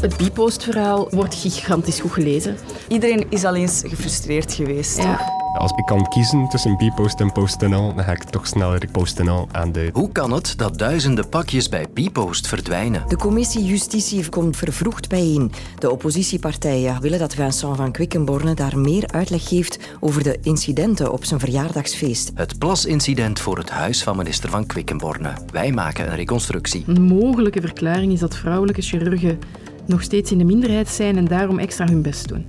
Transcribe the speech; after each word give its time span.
Het 0.00 0.16
Bipost-verhaal 0.16 1.08
wordt 1.10 1.34
gigantisch 1.34 2.00
goed 2.00 2.12
gelezen. 2.12 2.56
Iedereen 2.88 3.26
is 3.28 3.44
al 3.44 3.54
eens 3.54 3.82
gefrustreerd 3.86 4.52
geweest. 4.52 5.02
Ja. 5.02 5.36
Als 5.54 5.70
ik 5.70 5.86
kan 5.86 6.08
kiezen 6.08 6.48
tussen 6.48 6.76
Bpost 6.76 7.20
en 7.20 7.32
PostNL, 7.32 7.94
dan 7.94 8.04
ga 8.04 8.12
ik 8.12 8.22
toch 8.22 8.46
sneller 8.46 8.86
PostNL 8.92 9.48
aanduiden. 9.52 9.94
Hoe 9.94 10.12
kan 10.12 10.32
het 10.32 10.58
dat 10.58 10.78
duizenden 10.78 11.28
pakjes 11.28 11.68
bij 11.68 11.86
Bpost 11.94 12.46
verdwijnen? 12.46 13.02
De 13.08 13.16
commissie 13.16 13.64
Justitie 13.64 14.28
komt 14.28 14.56
vervroegd 14.56 15.08
bijeen. 15.08 15.52
De 15.78 15.90
oppositiepartijen 15.90 17.00
willen 17.00 17.18
dat 17.18 17.34
Vincent 17.34 17.76
van 17.76 17.92
Quickenborne 17.92 18.54
daar 18.54 18.78
meer 18.78 19.08
uitleg 19.12 19.48
geeft 19.48 19.78
over 20.00 20.22
de 20.22 20.38
incidenten 20.42 21.12
op 21.12 21.24
zijn 21.24 21.40
verjaardagsfeest. 21.40 22.30
Het 22.34 22.58
plasincident 22.58 23.40
voor 23.40 23.58
het 23.58 23.70
huis 23.70 24.02
van 24.02 24.16
minister 24.16 24.50
van 24.50 24.66
Quickenborne. 24.66 25.32
Wij 25.52 25.72
maken 25.72 26.10
een 26.10 26.16
reconstructie. 26.16 26.84
Een 26.86 27.02
mogelijke 27.02 27.60
verklaring 27.60 28.12
is 28.12 28.20
dat 28.20 28.36
vrouwelijke 28.36 28.82
chirurgen 28.82 29.38
nog 29.88 30.02
steeds 30.02 30.30
in 30.30 30.38
de 30.38 30.44
minderheid 30.44 30.88
zijn 30.88 31.16
en 31.16 31.24
daarom 31.24 31.58
extra 31.58 31.86
hun 31.86 32.02
best 32.02 32.28
doen. 32.28 32.46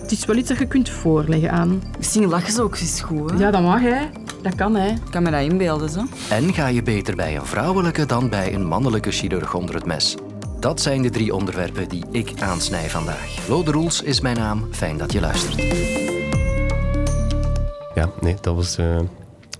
Het 0.00 0.10
is 0.20 0.24
wel 0.24 0.36
iets 0.36 0.48
dat 0.48 0.58
je 0.58 0.66
kunt 0.66 0.88
voorleggen 0.90 1.50
aan. 1.50 1.82
Misschien 1.98 2.26
lachen 2.26 2.52
ze 2.52 2.62
ook 2.62 2.76
eens 2.76 3.00
goed. 3.00 3.30
Hè? 3.30 3.36
Ja, 3.36 3.50
dat 3.50 3.62
mag 3.62 3.80
hè. 3.80 4.06
Dat 4.42 4.54
kan 4.54 4.74
hè. 4.74 4.88
Ik 4.88 5.10
kan 5.10 5.22
me 5.22 5.30
dat 5.30 5.40
inbeelden. 5.40 5.88
Zo. 5.88 6.04
En 6.30 6.54
ga 6.54 6.66
je 6.66 6.82
beter 6.82 7.16
bij 7.16 7.36
een 7.36 7.46
vrouwelijke 7.46 8.06
dan 8.06 8.28
bij 8.28 8.54
een 8.54 8.66
mannelijke 8.66 9.10
chirurg 9.10 9.54
onder 9.54 9.74
het 9.74 9.86
mes? 9.86 10.14
Dat 10.60 10.80
zijn 10.80 11.02
de 11.02 11.10
drie 11.10 11.34
onderwerpen 11.34 11.88
die 11.88 12.04
ik 12.10 12.32
aansnij 12.40 12.90
vandaag. 12.90 13.48
Lode 13.48 13.70
Roels 13.70 14.02
is 14.02 14.20
mijn 14.20 14.36
naam. 14.36 14.68
Fijn 14.70 14.98
dat 14.98 15.12
je 15.12 15.20
luistert. 15.20 15.62
Ja, 17.94 18.10
nee, 18.20 18.36
dat 18.40 18.54
was 18.54 18.78
eh, 18.78 18.98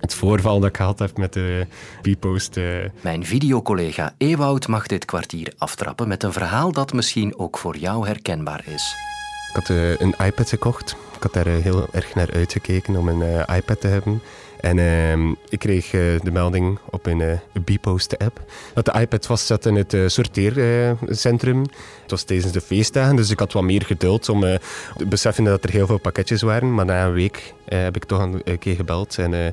het 0.03 0.13
voorval 0.13 0.59
dat 0.59 0.69
ik 0.69 0.77
gehad 0.77 0.99
heb 0.99 1.17
met 1.17 1.33
de 1.33 1.67
Bpost. 2.01 2.57
eh. 2.57 2.63
Mijn 3.01 3.25
videocollega 3.25 4.13
Ewoud 4.17 4.67
mag 4.67 4.87
dit 4.87 5.05
kwartier 5.05 5.53
aftrappen 5.57 6.07
met 6.07 6.23
een 6.23 6.33
verhaal 6.33 6.71
dat 6.71 6.93
misschien 6.93 7.37
ook 7.37 7.57
voor 7.57 7.77
jou 7.77 8.07
herkenbaar 8.07 8.63
is. 8.65 8.95
Ik 9.49 9.55
had 9.55 9.69
eh, 9.69 9.99
een 9.99 10.15
iPad 10.25 10.49
gekocht. 10.49 10.95
Ik 11.15 11.23
had 11.23 11.33
daar 11.33 11.45
eh, 11.45 11.63
heel 11.63 11.87
erg 11.91 12.15
naar 12.15 12.31
uitgekeken 12.33 12.95
om 12.95 13.07
een 13.07 13.45
iPad 13.55 13.81
te 13.81 13.87
hebben. 13.87 14.21
En 14.63 14.79
ehm, 14.79 15.29
ik 15.49 15.59
kreeg 15.59 15.85
eh, 15.93 16.01
de 16.21 16.31
melding 16.31 16.79
op 16.89 17.05
een 17.05 17.19
uh, 17.19 17.63
Bpost-app 17.63 18.39
dat 18.73 18.85
de 18.85 18.99
iPad 18.99 19.25
vastzat 19.25 19.65
in 19.65 19.75
het 19.75 19.93
eh, 19.93 20.07
sorteercentrum. 20.07 21.59
het 22.01 22.11
was 22.11 22.23
tijdens 22.23 22.51
de 22.51 22.61
feestdagen, 22.61 23.15
dus 23.15 23.29
ik 23.29 23.39
had 23.39 23.53
wat 23.53 23.63
meer 23.63 23.81
geduld 23.85 24.29
om 24.29 24.43
eh, 24.43 24.55
te 24.97 25.05
beseffen 25.05 25.43
dat 25.43 25.63
er 25.63 25.69
heel 25.69 25.87
veel 25.87 25.97
pakketjes 25.97 26.41
waren. 26.41 26.73
Maar 26.73 26.85
na 26.85 27.05
een 27.05 27.13
week 27.13 27.53
eh, 27.65 27.81
heb 27.81 27.95
ik 27.95 28.05
toch 28.05 28.21
een, 28.21 28.59
keer 28.59 28.75
gebeld 28.75 29.17
en 29.17 29.33
eh, 29.33 29.45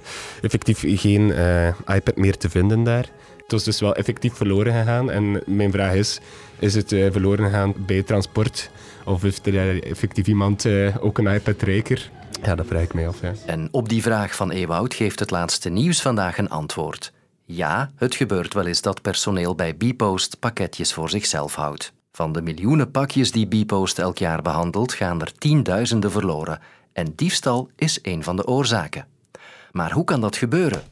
effectief 0.42 0.84
geen 0.86 1.32
eh, 1.32 1.66
iPad 1.86 2.16
meer 2.16 2.36
te 2.36 2.50
vinden 2.50 2.84
daar. 2.84 3.06
Het 3.50 3.58
was 3.58 3.64
dus 3.64 3.80
wel 3.80 3.94
effectief 3.94 4.34
verloren 4.34 4.72
gegaan. 4.72 5.10
En 5.10 5.42
mijn 5.46 5.70
vraag 5.70 5.94
is, 5.94 6.20
is 6.58 6.74
het 6.74 6.92
eh, 6.92 7.06
verloren 7.10 7.44
gegaan 7.44 7.74
bij 7.76 8.02
transport? 8.02 8.70
Of 9.04 9.22
heeft 9.22 9.46
er 9.46 9.54
eh, 9.54 9.90
effectief 9.90 10.26
iemand 10.26 10.64
eh, 10.64 10.96
ook 11.00 11.18
een 11.18 11.26
iPad-rijker? 11.26 12.10
Ja, 12.42 12.54
dat 12.54 12.66
vraag 12.66 12.82
ik. 12.82 12.92
Ja. 13.20 13.32
En 13.46 13.68
op 13.70 13.88
die 13.88 14.02
vraag 14.02 14.34
van 14.34 14.50
Ewoud 14.50 14.94
geeft 14.94 15.18
het 15.18 15.30
laatste 15.30 15.68
nieuws 15.68 16.02
vandaag 16.02 16.38
een 16.38 16.50
antwoord. 16.50 17.12
Ja, 17.44 17.90
het 17.96 18.14
gebeurt 18.14 18.54
wel 18.54 18.66
eens 18.66 18.82
dat 18.82 19.02
personeel 19.02 19.54
bij 19.54 19.74
Bpost 19.74 20.38
pakketjes 20.38 20.92
voor 20.92 21.10
zichzelf 21.10 21.54
houdt. 21.54 21.92
Van 22.12 22.32
de 22.32 22.42
miljoenen 22.42 22.90
pakjes 22.90 23.32
die 23.32 23.46
Bpost 23.46 23.98
elk 23.98 24.18
jaar 24.18 24.42
behandelt, 24.42 24.92
gaan 24.92 25.20
er 25.20 25.32
tienduizenden 25.38 26.10
verloren. 26.10 26.60
En 26.92 27.12
diefstal 27.16 27.70
is 27.76 27.98
een 28.02 28.22
van 28.22 28.36
de 28.36 28.46
oorzaken. 28.46 29.06
Maar 29.72 29.92
hoe 29.92 30.04
kan 30.04 30.20
dat 30.20 30.36
gebeuren? 30.36 30.82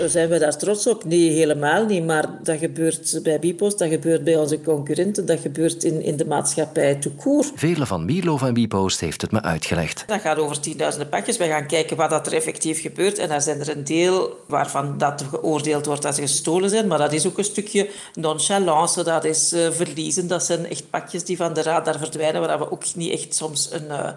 Zijn 0.00 0.28
we 0.28 0.38
daar 0.38 0.56
trots 0.56 0.86
op? 0.86 1.04
Nee, 1.04 1.30
helemaal 1.30 1.84
niet. 1.84 2.04
Maar 2.04 2.30
dat 2.42 2.58
gebeurt 2.58 3.20
bij 3.22 3.38
Bipost, 3.38 3.78
dat 3.78 3.88
gebeurt 3.88 4.24
bij 4.24 4.36
onze 4.36 4.60
concurrenten, 4.60 5.26
dat 5.26 5.40
gebeurt 5.40 5.84
in, 5.84 6.02
in 6.02 6.16
de 6.16 6.26
maatschappij 6.26 6.94
tout 6.94 7.16
court. 7.16 7.52
Vele 7.54 7.86
van 7.86 8.04
Mierlo 8.04 8.36
van 8.36 8.52
Bpost 8.52 9.00
heeft 9.00 9.22
het 9.22 9.30
me 9.30 9.42
uitgelegd. 9.42 10.04
Dat 10.06 10.20
gaat 10.20 10.38
over 10.38 10.60
tienduizenden 10.60 11.08
pakjes. 11.08 11.36
We 11.36 11.46
gaan 11.46 11.66
kijken 11.66 11.96
wat 11.96 12.10
dat 12.10 12.26
er 12.26 12.32
effectief 12.32 12.80
gebeurt. 12.80 13.18
En 13.18 13.28
daar 13.28 13.42
zijn 13.42 13.60
er 13.60 13.76
een 13.76 13.84
deel 13.84 14.38
waarvan 14.46 14.98
dat 14.98 15.24
geoordeeld 15.30 15.86
wordt 15.86 16.02
dat 16.02 16.14
ze 16.14 16.20
gestolen 16.20 16.70
zijn. 16.70 16.86
Maar 16.86 16.98
dat 16.98 17.12
is 17.12 17.26
ook 17.26 17.38
een 17.38 17.44
stukje 17.44 17.88
nonchalance, 18.14 19.04
dat 19.04 19.24
is 19.24 19.52
uh, 19.52 19.70
verliezen. 19.70 20.28
Dat 20.28 20.44
zijn 20.44 20.66
echt 20.66 20.90
pakjes 20.90 21.24
die 21.24 21.36
van 21.36 21.54
de 21.54 21.62
radar 21.62 21.98
verdwijnen, 21.98 22.40
waar 22.40 22.58
we 22.58 22.70
ook 22.70 22.84
niet 22.94 23.12
echt 23.12 23.34
soms 23.34 23.68
een... 23.72 23.84
Uh, 23.84 24.08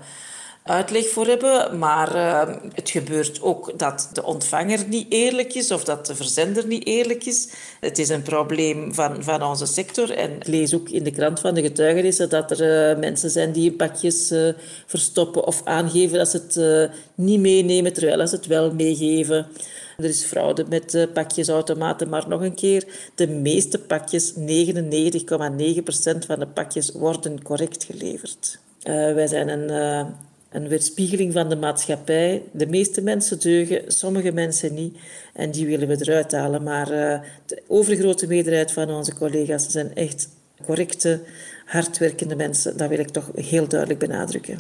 uitleg 0.65 1.07
voor 1.09 1.25
hebben. 1.25 1.77
Maar 1.79 2.15
uh, 2.15 2.55
het 2.73 2.89
gebeurt 2.89 3.41
ook 3.41 3.79
dat 3.79 4.09
de 4.13 4.23
ontvanger 4.23 4.87
niet 4.87 5.05
eerlijk 5.09 5.53
is 5.53 5.71
of 5.71 5.83
dat 5.83 6.05
de 6.05 6.15
verzender 6.15 6.67
niet 6.67 6.85
eerlijk 6.85 7.25
is. 7.25 7.49
Het 7.79 7.99
is 7.99 8.09
een 8.09 8.21
probleem 8.21 8.93
van, 8.93 9.23
van 9.23 9.43
onze 9.43 9.65
sector. 9.65 10.11
En 10.11 10.35
ik 10.35 10.47
lees 10.47 10.73
ook 10.73 10.89
in 10.89 11.03
de 11.03 11.11
krant 11.11 11.39
van 11.39 11.53
de 11.53 11.61
getuigenissen 11.61 12.29
dat 12.29 12.51
er 12.51 12.91
uh, 12.91 12.99
mensen 12.99 13.29
zijn 13.29 13.51
die 13.51 13.71
pakjes 13.71 14.31
uh, 14.31 14.53
verstoppen 14.85 15.45
of 15.47 15.61
aangeven 15.63 16.17
dat 16.17 16.29
ze 16.29 16.37
het 16.37 16.91
niet 17.15 17.39
meenemen, 17.39 17.93
terwijl 17.93 18.27
ze 18.27 18.35
het 18.35 18.47
wel 18.47 18.73
meegeven. 18.73 19.47
Er 19.97 20.05
is 20.05 20.23
fraude 20.23 20.65
met 20.69 21.07
pakjesautomaten, 21.13 22.09
maar 22.09 22.27
nog 22.27 22.41
een 22.41 22.55
keer, 22.55 22.85
de 23.15 23.27
meeste 23.27 23.79
pakjes, 23.79 24.33
99,9% 24.33 24.37
van 26.25 26.39
de 26.39 26.47
pakjes, 26.53 26.91
worden 26.91 27.43
correct 27.43 27.83
geleverd. 27.83 28.59
wij 28.83 29.27
zijn 29.27 29.49
een 29.49 29.69
een 30.55 30.67
weerspiegeling 30.67 31.33
van 31.33 31.49
de 31.49 31.55
maatschappij. 31.55 32.43
De 32.51 32.67
meeste 32.67 33.01
mensen 33.01 33.39
deugen, 33.39 33.91
sommige 33.91 34.31
mensen 34.31 34.73
niet. 34.73 34.97
En 35.33 35.51
die 35.51 35.65
willen 35.65 35.87
we 35.87 35.97
eruit 35.99 36.31
halen. 36.31 36.63
Maar 36.63 36.91
uh, 36.91 37.19
de 37.45 37.63
overgrote 37.67 38.27
meerderheid 38.27 38.71
van 38.71 38.89
onze 38.89 39.15
collega's 39.15 39.67
zijn 39.67 39.95
echt 39.95 40.29
correcte, 40.65 41.21
hardwerkende 41.65 42.35
mensen. 42.35 42.77
Dat 42.77 42.89
wil 42.89 42.99
ik 42.99 43.09
toch 43.09 43.29
heel 43.35 43.67
duidelijk 43.67 43.99
benadrukken. 43.99 44.55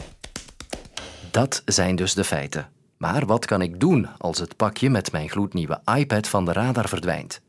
Dat 1.31 1.61
zijn 1.65 1.95
dus 1.95 2.13
de 2.13 2.23
feiten. 2.23 2.67
Maar 2.97 3.25
wat 3.25 3.45
kan 3.45 3.61
ik 3.61 3.79
doen 3.79 4.07
als 4.17 4.39
het 4.39 4.55
pakje 4.55 4.89
met 4.89 5.11
mijn 5.11 5.29
gloednieuwe 5.29 5.79
iPad 5.97 6.27
van 6.27 6.45
de 6.45 6.53
radar 6.53 6.89
verdwijnt? 6.89 7.41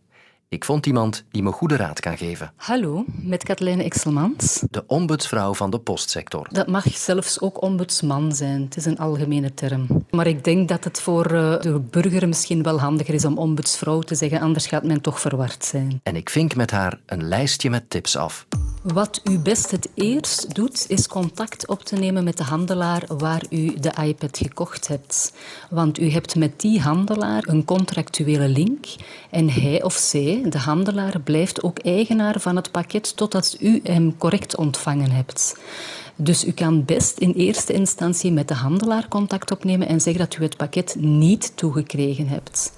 Ik 0.48 0.64
vond 0.64 0.86
iemand 0.86 1.24
die 1.30 1.42
me 1.42 1.52
goede 1.52 1.76
raad 1.76 2.00
kan 2.00 2.16
geven. 2.16 2.52
Hallo, 2.56 3.04
met 3.06 3.44
Katelijne 3.44 3.82
Exelmans. 3.82 4.64
De 4.70 4.84
ombudsvrouw 4.86 5.54
van 5.54 5.70
de 5.70 5.78
postsector. 5.78 6.48
Dat 6.50 6.66
mag 6.66 6.96
zelfs 6.96 7.40
ook 7.40 7.62
ombudsman 7.62 8.34
zijn. 8.34 8.62
Het 8.62 8.76
is 8.76 8.84
een 8.84 8.98
algemene 8.98 9.54
term. 9.54 10.06
Maar 10.10 10.26
ik 10.26 10.44
denk 10.44 10.68
dat 10.68 10.84
het 10.84 11.00
voor 11.00 11.28
de 11.28 11.82
burger 11.90 12.28
misschien 12.28 12.62
wel 12.62 12.80
handiger 12.80 13.14
is 13.14 13.24
om 13.24 13.38
ombudsvrouw 13.38 14.00
te 14.00 14.14
zeggen, 14.14 14.40
anders 14.40 14.66
gaat 14.66 14.84
men 14.84 15.00
toch 15.00 15.20
verward 15.20 15.64
zijn. 15.64 16.00
En 16.02 16.16
ik 16.16 16.30
vink 16.30 16.54
met 16.54 16.70
haar 16.70 17.00
een 17.06 17.28
lijstje 17.28 17.70
met 17.70 17.90
tips 17.90 18.16
af. 18.16 18.46
Wat 18.92 19.20
u 19.24 19.38
best 19.38 19.70
het 19.70 19.88
eerst 19.94 20.54
doet, 20.54 20.84
is 20.88 21.06
contact 21.06 21.68
op 21.68 21.82
te 21.82 21.96
nemen 21.96 22.24
met 22.24 22.36
de 22.36 22.44
handelaar 22.44 23.04
waar 23.08 23.42
u 23.50 23.74
de 23.80 23.92
iPad 24.02 24.38
gekocht 24.38 24.88
hebt. 24.88 25.32
Want 25.70 26.00
u 26.00 26.10
hebt 26.10 26.36
met 26.36 26.60
die 26.60 26.80
handelaar 26.80 27.42
een 27.46 27.64
contractuele 27.64 28.48
link 28.48 28.86
en 29.30 29.50
hij 29.50 29.82
of 29.82 29.94
zij, 29.94 30.42
de 30.48 30.58
handelaar, 30.58 31.20
blijft 31.20 31.62
ook 31.62 31.78
eigenaar 31.78 32.40
van 32.40 32.56
het 32.56 32.70
pakket 32.70 33.16
totdat 33.16 33.56
u 33.60 33.80
hem 33.82 34.16
correct 34.16 34.56
ontvangen 34.56 35.10
hebt. 35.10 35.56
Dus 36.16 36.44
u 36.44 36.52
kan 36.52 36.84
best 36.84 37.18
in 37.18 37.32
eerste 37.32 37.72
instantie 37.72 38.32
met 38.32 38.48
de 38.48 38.54
handelaar 38.54 39.08
contact 39.08 39.50
opnemen 39.50 39.88
en 39.88 40.00
zeggen 40.00 40.28
dat 40.28 40.38
u 40.40 40.42
het 40.42 40.56
pakket 40.56 40.96
niet 40.98 41.52
toegekregen 41.56 42.28
hebt. 42.28 42.72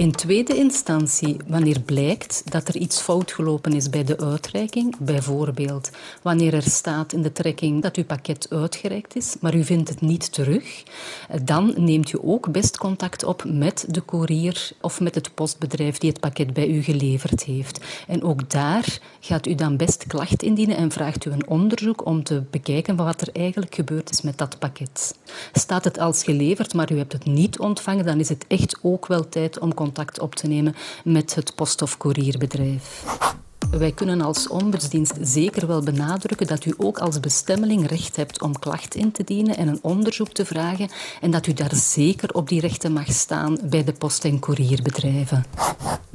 In 0.00 0.12
tweede 0.12 0.56
instantie, 0.56 1.36
wanneer 1.46 1.80
blijkt 1.80 2.42
dat 2.44 2.68
er 2.68 2.76
iets 2.76 3.00
fout 3.00 3.32
gelopen 3.32 3.72
is 3.72 3.90
bij 3.90 4.04
de 4.04 4.18
uitreiking, 4.18 4.96
bijvoorbeeld 4.98 5.90
wanneer 6.22 6.54
er 6.54 6.62
staat 6.62 7.12
in 7.12 7.22
de 7.22 7.32
trekking 7.32 7.82
dat 7.82 7.96
uw 7.96 8.04
pakket 8.04 8.46
uitgereikt 8.50 9.16
is, 9.16 9.36
maar 9.40 9.54
u 9.54 9.64
vindt 9.64 9.88
het 9.88 10.00
niet 10.00 10.32
terug, 10.32 10.82
dan 11.42 11.74
neemt 11.76 12.12
u 12.12 12.18
ook 12.22 12.52
best 12.52 12.78
contact 12.78 13.24
op 13.24 13.44
met 13.46 13.84
de 13.88 14.00
koerier 14.00 14.70
of 14.80 15.00
met 15.00 15.14
het 15.14 15.34
postbedrijf 15.34 15.98
die 15.98 16.10
het 16.10 16.20
pakket 16.20 16.52
bij 16.52 16.68
u 16.68 16.82
geleverd 16.82 17.44
heeft. 17.44 17.80
En 18.06 18.22
ook 18.22 18.50
daar 18.50 18.98
gaat 19.20 19.46
u 19.46 19.54
dan 19.54 19.76
best 19.76 20.06
klacht 20.06 20.42
indienen 20.42 20.76
en 20.76 20.90
vraagt 20.90 21.24
u 21.24 21.30
een 21.30 21.48
onderzoek 21.48 22.06
om 22.06 22.22
te 22.22 22.42
bekijken 22.50 22.96
wat 22.96 23.20
er 23.20 23.28
eigenlijk 23.32 23.74
gebeurd 23.74 24.10
is 24.10 24.22
met 24.22 24.38
dat 24.38 24.58
pakket. 24.58 25.14
Staat 25.52 25.84
het 25.84 25.98
als 25.98 26.24
geleverd, 26.24 26.74
maar 26.74 26.92
u 26.92 26.96
hebt 26.96 27.12
het 27.12 27.24
niet 27.24 27.58
ontvangen, 27.58 28.04
dan 28.04 28.20
is 28.20 28.28
het 28.28 28.44
echt 28.48 28.78
ook 28.82 29.06
wel 29.06 29.28
tijd 29.28 29.58
om 29.58 29.74
contact 29.74 29.88
op 30.20 30.34
te 30.34 30.46
nemen 30.46 30.74
met 31.04 31.34
het 31.34 31.54
post- 31.54 31.82
of 31.82 31.96
courierbedrijf. 31.96 33.04
Wij 33.70 33.92
kunnen 33.92 34.20
als 34.20 34.48
ombudsdienst 34.48 35.14
zeker 35.20 35.66
wel 35.66 35.82
benadrukken 35.82 36.46
dat 36.46 36.64
u 36.64 36.74
ook 36.76 36.98
als 36.98 37.20
bestemmeling 37.20 37.86
recht 37.86 38.16
hebt 38.16 38.42
om 38.42 38.58
klacht 38.58 38.94
in 38.94 39.12
te 39.12 39.24
dienen 39.24 39.56
en 39.56 39.68
een 39.68 39.78
onderzoek 39.82 40.28
te 40.28 40.44
vragen 40.44 40.88
en 41.20 41.30
dat 41.30 41.46
u 41.46 41.52
daar 41.52 41.74
zeker 41.74 42.34
op 42.34 42.48
die 42.48 42.60
rechten 42.60 42.92
mag 42.92 43.12
staan 43.12 43.58
bij 43.64 43.84
de 43.84 43.92
post- 43.92 44.24
en 44.24 44.38
courierbedrijven. 44.38 45.44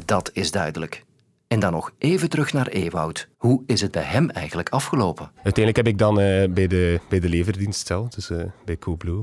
Dat 0.05 0.29
is 0.33 0.51
duidelijk. 0.51 1.03
En 1.47 1.59
dan 1.59 1.71
nog 1.71 1.91
even 1.97 2.29
terug 2.29 2.53
naar 2.53 2.67
Ewoud. 2.67 3.27
Hoe 3.37 3.63
is 3.65 3.81
het 3.81 3.91
bij 3.91 4.03
hem 4.03 4.29
eigenlijk 4.29 4.69
afgelopen? 4.69 5.31
Uiteindelijk 5.35 5.75
heb 5.75 5.87
ik 5.87 5.97
dan 5.97 6.19
uh, 6.19 6.47
bij, 6.49 6.67
de, 6.67 6.99
bij 7.09 7.19
de 7.19 7.29
leverdienst 7.29 7.87
zelf, 7.87 8.09
dus 8.09 8.29
uh, 8.29 8.43
bij 8.65 8.77
Coolblue, 8.77 9.21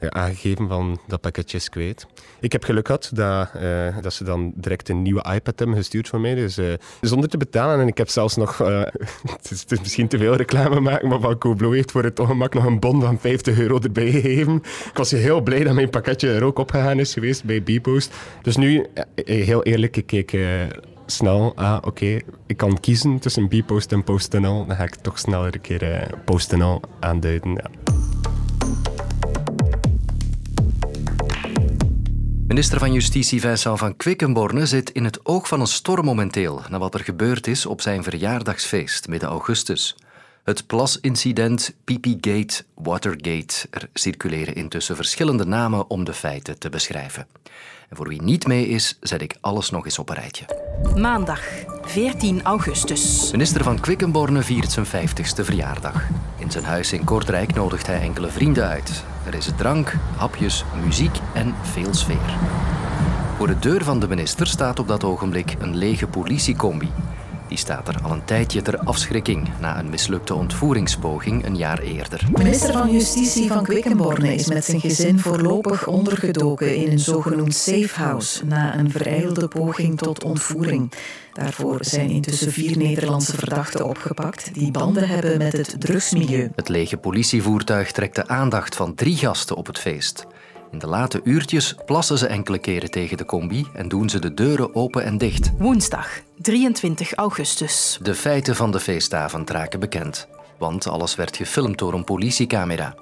uh, 0.00 0.08
aangegeven 0.08 0.68
van 0.68 1.00
dat 1.06 1.20
pakketje 1.20 1.56
is 1.56 1.68
kwijt. 1.68 2.06
Ik 2.40 2.52
heb 2.52 2.64
geluk 2.64 2.86
gehad 2.86 3.10
dat, 3.12 3.48
dat 4.02 4.12
ze 4.12 4.24
dan 4.24 4.52
direct 4.56 4.88
een 4.88 5.02
nieuwe 5.02 5.24
iPad 5.34 5.58
hebben 5.58 5.76
gestuurd 5.76 6.08
voor 6.08 6.20
mij, 6.20 6.34
dus 6.34 6.58
zonder 7.00 7.28
te 7.28 7.36
betalen. 7.36 7.80
En 7.80 7.86
ik 7.86 7.98
heb 7.98 8.08
zelfs 8.08 8.36
nog, 8.36 8.58
het 9.42 9.64
is 9.68 9.80
misschien 9.80 10.08
te 10.08 10.18
veel 10.18 10.34
reclame 10.34 10.80
maken, 10.80 11.08
maar 11.08 11.20
van 11.20 11.38
Coolblue 11.38 11.74
heeft 11.74 11.90
voor 11.90 12.04
het 12.04 12.18
ongemak 12.18 12.54
nog 12.54 12.64
een 12.64 12.80
bon 12.80 13.00
van 13.00 13.18
50 13.20 13.58
euro 13.58 13.78
erbij 13.78 14.10
gegeven. 14.10 14.54
Ik 14.90 14.96
was 14.96 15.10
heel 15.10 15.40
blij 15.40 15.64
dat 15.64 15.74
mijn 15.74 15.90
pakketje 15.90 16.32
er 16.32 16.44
ook 16.44 16.58
opgegaan 16.58 16.98
is 16.98 17.12
geweest 17.12 17.44
bij 17.44 17.62
Bpost. 17.62 18.14
Dus 18.42 18.56
nu, 18.56 18.86
heel 19.14 19.62
eerlijk, 19.62 19.96
ik 19.96 20.06
keek 20.06 20.32
snel, 21.06 21.52
ah, 21.56 21.78
oké, 21.82 22.20
ik 22.46 22.56
kan 22.56 22.80
kiezen 22.80 23.18
tussen 23.18 23.48
Bpost 23.48 23.92
en 23.92 24.04
PostNL, 24.04 24.66
dan 24.66 24.76
ga 24.76 24.82
ik 24.82 24.94
toch 24.94 25.18
sneller 25.18 25.54
een 25.54 25.60
keer 25.60 25.82
uh, 25.82 26.18
PostNL 26.24 26.80
aanduiden. 27.00 27.52
Ja. 27.52 27.70
Minister 32.46 32.78
van 32.78 32.92
Justitie 32.92 33.40
Vincent 33.40 33.78
van 33.78 33.96
Quickenborne 33.96 34.66
zit 34.66 34.90
in 34.90 35.04
het 35.04 35.26
oog 35.26 35.48
van 35.48 35.60
een 35.60 35.66
storm 35.66 36.04
momenteel 36.04 36.60
na 36.68 36.78
wat 36.78 36.94
er 36.94 37.00
gebeurd 37.00 37.46
is 37.46 37.66
op 37.66 37.80
zijn 37.80 38.02
verjaardagsfeest 38.02 39.08
midden 39.08 39.28
augustus. 39.28 39.96
Het 40.44 40.66
plasincident, 40.66 41.74
Gate, 42.20 42.64
Watergate. 42.74 43.66
Er 43.70 43.88
circuleren 43.92 44.54
intussen 44.54 44.96
verschillende 44.96 45.44
namen 45.44 45.90
om 45.90 46.04
de 46.04 46.12
feiten 46.12 46.58
te 46.58 46.68
beschrijven. 46.68 47.26
En 47.88 47.96
voor 47.96 48.08
wie 48.08 48.22
niet 48.22 48.46
mee 48.46 48.68
is, 48.68 48.98
zet 49.00 49.22
ik 49.22 49.36
alles 49.40 49.70
nog 49.70 49.84
eens 49.84 49.98
op 49.98 50.08
een 50.08 50.14
rijtje. 50.14 50.44
Maandag, 50.96 51.40
14 51.82 52.42
augustus. 52.42 53.30
Minister 53.30 53.62
van 53.62 53.80
Quickenborne 53.80 54.42
viert 54.42 54.72
zijn 54.72 54.86
50ste 54.86 55.44
verjaardag. 55.44 56.02
In 56.38 56.50
zijn 56.50 56.64
huis 56.64 56.92
in 56.92 57.04
Kortrijk 57.04 57.54
nodigt 57.54 57.86
hij 57.86 58.00
enkele 58.00 58.28
vrienden 58.28 58.68
uit. 58.68 59.04
Er 59.26 59.34
is 59.34 59.50
drank, 59.56 59.94
hapjes, 60.16 60.64
muziek 60.84 61.16
en 61.34 61.54
veel 61.62 61.94
sfeer. 61.94 62.38
Voor 63.36 63.46
de 63.46 63.58
deur 63.58 63.84
van 63.84 64.00
de 64.00 64.08
minister 64.08 64.46
staat 64.46 64.78
op 64.78 64.88
dat 64.88 65.04
ogenblik 65.04 65.54
een 65.58 65.76
lege 65.76 66.06
politiecombi. 66.06 66.88
Die 67.54 67.62
staat 67.62 67.88
er 67.88 68.02
al 68.02 68.12
een 68.12 68.24
tijdje 68.24 68.62
ter 68.62 68.78
afschrikking 68.78 69.48
na 69.60 69.78
een 69.78 69.90
mislukte 69.90 70.34
ontvoeringspoging 70.34 71.46
een 71.46 71.56
jaar 71.56 71.78
eerder. 71.78 72.20
Minister 72.32 72.72
van 72.72 72.92
Justitie 72.92 73.48
van 73.48 73.64
Quickenborne 73.64 74.34
is 74.34 74.48
met 74.48 74.64
zijn 74.64 74.80
gezin 74.80 75.18
voorlopig 75.18 75.86
ondergedoken 75.86 76.76
in 76.76 76.92
een 76.92 76.98
zogenoemd 76.98 77.54
safe 77.54 78.02
house 78.02 78.44
na 78.44 78.78
een 78.78 78.90
vereilde 78.90 79.48
poging 79.48 79.98
tot 79.98 80.24
ontvoering. 80.24 80.92
Daarvoor 81.32 81.78
zijn 81.80 82.10
intussen 82.10 82.52
vier 82.52 82.76
Nederlandse 82.76 83.36
verdachten 83.36 83.86
opgepakt 83.86 84.54
die 84.54 84.70
banden 84.70 85.08
hebben 85.08 85.38
met 85.38 85.52
het 85.52 85.76
drugsmilieu. 85.78 86.50
Het 86.54 86.68
lege 86.68 86.96
politievoertuig 86.96 87.92
trekt 87.92 88.14
de 88.14 88.28
aandacht 88.28 88.76
van 88.76 88.94
drie 88.94 89.16
gasten 89.16 89.56
op 89.56 89.66
het 89.66 89.78
feest. 89.78 90.26
In 90.74 90.80
de 90.80 90.86
late 90.86 91.20
uurtjes 91.24 91.74
plassen 91.86 92.18
ze 92.18 92.26
enkele 92.26 92.58
keren 92.58 92.90
tegen 92.90 93.16
de 93.16 93.24
combi 93.24 93.66
en 93.74 93.88
doen 93.88 94.08
ze 94.08 94.18
de 94.18 94.34
deuren 94.34 94.74
open 94.74 95.04
en 95.04 95.18
dicht. 95.18 95.50
Woensdag, 95.58 96.20
23 96.44 97.14
augustus. 97.14 97.98
De 98.02 98.14
feiten 98.14 98.56
van 98.56 98.70
de 98.70 98.80
feestavond 98.80 99.50
raken 99.50 99.80
bekend, 99.80 100.28
want 100.58 100.86
alles 100.86 101.14
werd 101.14 101.36
gefilmd 101.36 101.78
door 101.78 101.92
een 101.92 102.04
politiecamera. 102.04 102.94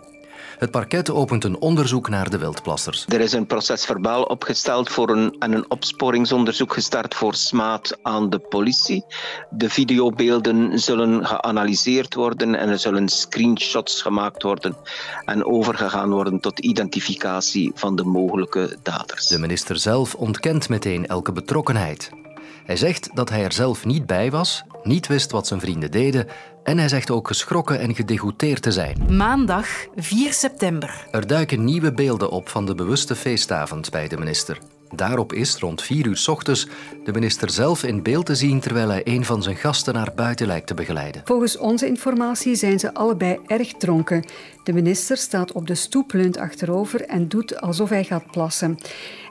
Het 0.58 0.70
parket 0.70 1.10
opent 1.10 1.44
een 1.44 1.60
onderzoek 1.60 2.08
naar 2.08 2.30
de 2.30 2.38
wildplassers. 2.38 3.04
Er 3.08 3.20
is 3.20 3.32
een 3.32 3.46
procesverbaal 3.46 4.22
opgesteld 4.22 4.90
voor 4.90 5.08
een, 5.08 5.36
en 5.38 5.52
een 5.52 5.70
opsporingsonderzoek 5.70 6.72
gestart 6.72 7.14
voor 7.14 7.34
smaad 7.34 7.98
aan 8.02 8.30
de 8.30 8.38
politie. 8.38 9.04
De 9.50 9.70
videobeelden 9.70 10.78
zullen 10.78 11.26
geanalyseerd 11.26 12.14
worden 12.14 12.54
en 12.54 12.68
er 12.68 12.78
zullen 12.78 13.08
screenshots 13.08 14.02
gemaakt 14.02 14.42
worden 14.42 14.76
en 15.24 15.44
overgegaan 15.44 16.10
worden 16.10 16.40
tot 16.40 16.58
identificatie 16.58 17.72
van 17.74 17.96
de 17.96 18.04
mogelijke 18.04 18.76
daders. 18.82 19.26
De 19.26 19.38
minister 19.38 19.78
zelf 19.78 20.14
ontkent 20.14 20.68
meteen 20.68 21.06
elke 21.06 21.32
betrokkenheid. 21.32 22.10
Hij 22.64 22.76
zegt 22.76 23.10
dat 23.14 23.28
hij 23.28 23.44
er 23.44 23.52
zelf 23.52 23.84
niet 23.84 24.06
bij 24.06 24.30
was, 24.30 24.64
niet 24.82 25.06
wist 25.06 25.30
wat 25.30 25.46
zijn 25.46 25.60
vrienden 25.60 25.90
deden 25.90 26.26
en 26.64 26.78
hij 26.78 26.88
zegt 26.88 27.10
ook 27.10 27.26
geschrokken 27.26 27.80
en 27.80 27.94
gedegoûteerd 27.94 28.60
te 28.60 28.72
zijn. 28.72 29.16
Maandag 29.16 29.66
4 29.96 30.32
september. 30.32 31.06
Er 31.10 31.26
duiken 31.26 31.64
nieuwe 31.64 31.92
beelden 31.92 32.30
op 32.30 32.48
van 32.48 32.66
de 32.66 32.74
bewuste 32.74 33.16
feestavond 33.16 33.90
bij 33.90 34.08
de 34.08 34.16
minister. 34.16 34.58
Daarop 34.94 35.32
is 35.32 35.56
rond 35.56 35.82
4 35.82 36.06
uur 36.06 36.24
ochtends 36.26 36.68
de 37.04 37.12
minister 37.12 37.50
zelf 37.50 37.82
in 37.82 38.02
beeld 38.02 38.26
te 38.26 38.34
zien 38.34 38.60
terwijl 38.60 38.88
hij 38.88 39.00
een 39.04 39.24
van 39.24 39.42
zijn 39.42 39.56
gasten 39.56 39.94
naar 39.94 40.12
buiten 40.14 40.46
lijkt 40.46 40.66
te 40.66 40.74
begeleiden. 40.74 41.22
Volgens 41.24 41.58
onze 41.58 41.86
informatie 41.86 42.54
zijn 42.54 42.78
ze 42.78 42.94
allebei 42.94 43.38
erg 43.46 43.72
dronken. 43.72 44.24
De 44.64 44.72
minister 44.72 45.16
staat 45.16 45.52
op 45.52 45.66
de 45.66 45.74
stoep, 45.74 46.12
leunt 46.12 46.38
achterover 46.38 47.00
en 47.00 47.28
doet 47.28 47.60
alsof 47.60 47.88
hij 47.88 48.04
gaat 48.04 48.30
plassen. 48.30 48.78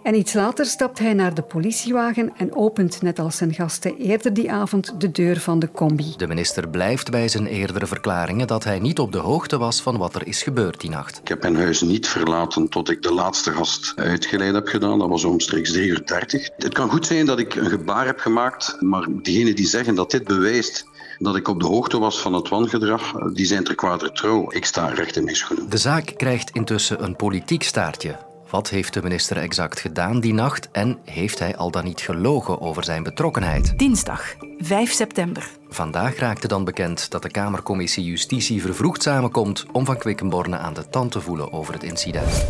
En 0.03 0.15
iets 0.15 0.33
later 0.33 0.65
stapt 0.65 1.00
hij 1.00 1.13
naar 1.13 1.33
de 1.33 1.42
politiewagen 1.42 2.31
en 2.38 2.56
opent, 2.56 3.01
net 3.01 3.19
als 3.19 3.38
zijn 3.38 3.53
gasten 3.53 3.98
eerder 3.98 4.33
die 4.33 4.51
avond, 4.51 4.94
de 4.98 5.12
deur 5.12 5.39
van 5.39 5.59
de 5.59 5.71
combi. 5.71 6.13
De 6.18 6.27
minister 6.27 6.69
blijft 6.69 7.12
bij 7.12 7.27
zijn 7.27 7.45
eerdere 7.45 7.88
verklaringen 7.88 8.48
dat 8.48 8.63
hij 8.63 8.80
niet 8.80 9.00
op 9.00 9.12
de 9.12 9.18
hoogte 9.18 9.57
was 9.57 9.81
van 9.81 9.98
wat 9.98 10.15
er 10.15 10.27
is 10.27 10.44
gebeurd 10.44 10.81
die 10.81 10.89
nacht. 10.89 11.19
Ik 11.21 11.27
heb 11.27 11.42
mijn 11.42 11.56
huis 11.56 11.81
niet 11.81 12.07
verlaten 12.07 12.69
tot 12.69 12.89
ik 12.89 13.01
de 13.01 13.13
laatste 13.13 13.51
gast 13.51 13.94
uitgeleid 13.95 14.53
heb 14.53 14.68
gedaan. 14.68 15.00
Dat 15.00 15.09
was 15.09 15.24
omstreeks 15.24 15.71
3 15.71 15.88
uur 15.88 16.06
30. 16.06 16.50
Het 16.57 16.74
kan 16.74 16.89
goed 16.89 17.06
zijn 17.06 17.25
dat 17.25 17.39
ik 17.39 17.56
een 17.56 17.69
gebaar 17.69 18.06
heb 18.06 18.19
gemaakt, 18.19 18.77
maar 18.80 19.07
diegenen 19.21 19.56
die 19.56 19.68
zeggen 19.68 19.95
dat 19.95 20.12
dit 20.12 20.24
bewijst 20.24 20.86
dat 21.18 21.36
ik 21.36 21.48
op 21.48 21.59
de 21.59 21.65
hoogte 21.68 22.00
was 22.00 22.19
van 22.19 22.33
het 22.33 22.50
wangedrag, 22.50 23.12
die 23.33 23.45
zijn 23.45 23.63
ter 23.63 23.75
kwader 23.75 24.12
trouw. 24.12 24.51
Ik 24.51 24.65
sta 24.65 24.88
recht 24.88 25.15
in 25.15 25.24
mijn 25.24 25.36
schoenen. 25.36 25.69
De 25.69 25.77
zaak 25.77 26.13
krijgt 26.18 26.50
intussen 26.50 27.03
een 27.03 27.15
politiek 27.15 27.63
staartje. 27.63 28.30
Wat 28.51 28.69
heeft 28.69 28.94
de 28.94 29.01
minister 29.01 29.38
exact 29.38 29.80
gedaan 29.80 30.19
die 30.19 30.33
nacht 30.33 30.71
en 30.71 30.98
heeft 31.06 31.39
hij 31.39 31.56
al 31.56 31.71
dan 31.71 31.83
niet 31.83 32.01
gelogen 32.01 32.62
over 32.62 32.83
zijn 32.83 33.03
betrokkenheid? 33.03 33.80
Dinsdag, 33.80 34.36
5 34.57 34.92
september. 34.92 35.50
Vandaag 35.69 36.18
raakte 36.18 36.48
dan 36.48 36.63
bekend 36.63 37.12
dat 37.12 37.21
de 37.21 37.30
Kamercommissie 37.30 38.03
Justitie 38.03 38.62
vervroegd 38.62 39.01
samenkomt 39.01 39.65
om 39.71 39.86
van 39.86 39.98
Quickenborne 39.98 40.57
aan 40.57 40.74
de 40.74 40.89
tand 40.89 41.12
te 41.12 41.21
voelen 41.21 41.53
over 41.53 41.74
het 41.74 41.83
incident. 41.83 42.45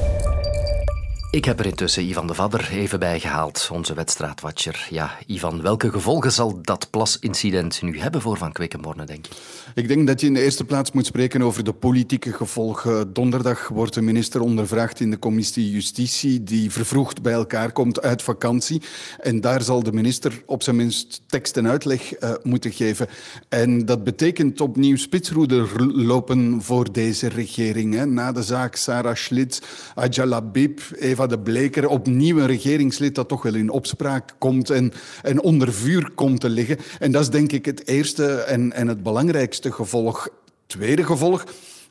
Ik 1.31 1.45
heb 1.45 1.59
er 1.59 1.65
intussen 1.65 2.09
Ivan 2.09 2.27
de 2.27 2.33
Vadder 2.33 2.69
even 2.71 2.99
bij 2.99 3.19
gehaald, 3.19 3.69
onze 3.71 3.93
wedstraatwatcher. 3.93 4.87
Ja, 4.89 5.11
Ivan, 5.27 5.61
welke 5.61 5.91
gevolgen 5.91 6.31
zal 6.31 6.61
dat 6.61 6.87
plasincident 6.89 7.81
nu 7.81 7.99
hebben 7.99 8.21
voor 8.21 8.37
Van 8.37 8.51
Quickenborne, 8.51 9.05
denk 9.05 9.25
je? 9.25 9.33
Ik 9.75 9.87
denk 9.87 10.07
dat 10.07 10.21
je 10.21 10.27
in 10.27 10.33
de 10.33 10.41
eerste 10.41 10.63
plaats 10.63 10.91
moet 10.91 11.05
spreken 11.05 11.41
over 11.41 11.63
de 11.63 11.73
politieke 11.73 12.33
gevolgen. 12.33 13.13
Donderdag 13.13 13.67
wordt 13.67 13.93
de 13.93 14.01
minister 14.01 14.41
ondervraagd 14.41 14.99
in 14.99 15.11
de 15.11 15.19
commissie 15.19 15.71
Justitie, 15.71 16.43
die 16.43 16.71
vervroegd 16.71 17.21
bij 17.21 17.33
elkaar 17.33 17.71
komt 17.71 18.01
uit 18.01 18.21
vakantie. 18.21 18.81
En 19.19 19.41
daar 19.41 19.61
zal 19.61 19.83
de 19.83 19.91
minister 19.91 20.43
op 20.45 20.63
zijn 20.63 20.75
minst 20.75 21.21
tekst 21.27 21.57
en 21.57 21.67
uitleg 21.67 22.19
uh, 22.19 22.31
moeten 22.43 22.71
geven. 22.71 23.07
En 23.49 23.85
dat 23.85 24.03
betekent 24.03 24.61
opnieuw 24.61 24.97
spitsroeder 24.97 25.85
lopen 26.05 26.61
voor 26.61 26.91
deze 26.91 27.27
regering. 27.27 28.05
Na 28.05 28.31
de 28.31 28.43
zaak 28.43 28.75
Sarah 28.75 29.15
Schlitz, 29.15 29.59
Ajala 29.95 30.43
Eva 31.00 31.20
de 31.27 31.39
Bleker 31.39 31.87
opnieuw 31.87 32.39
een 32.39 32.47
regeringslid 32.47 33.15
dat 33.15 33.27
toch 33.27 33.43
wel 33.43 33.55
in 33.55 33.69
opspraak 33.69 34.35
komt 34.37 34.69
en, 34.69 34.93
en 35.21 35.41
onder 35.41 35.73
vuur 35.73 36.11
komt 36.15 36.39
te 36.39 36.49
liggen. 36.49 36.77
En 36.99 37.11
dat 37.11 37.21
is 37.21 37.29
denk 37.29 37.51
ik 37.51 37.65
het 37.65 37.87
eerste 37.87 38.33
en, 38.33 38.73
en 38.73 38.87
het 38.87 39.03
belangrijkste 39.03 39.71
gevolg. 39.71 40.29
Tweede 40.65 41.03
gevolg, 41.03 41.45